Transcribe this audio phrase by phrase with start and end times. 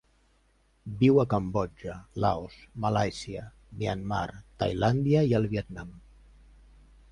[1.01, 2.55] Viu a Cambodja, Laos,
[2.87, 3.45] Malàisia,
[3.81, 4.25] Myanmar,
[4.65, 5.93] Tailàndia i el Vietnam.